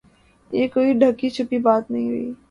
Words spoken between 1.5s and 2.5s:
بات نہیں رہی۔